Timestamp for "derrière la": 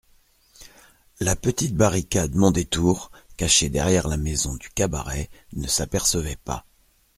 3.69-4.17